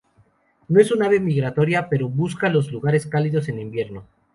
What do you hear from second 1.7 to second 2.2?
pero